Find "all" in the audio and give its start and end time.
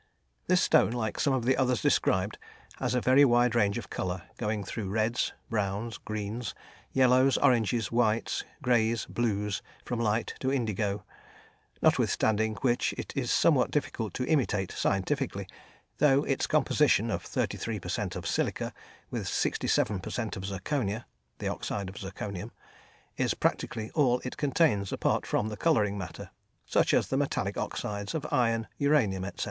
23.91-24.19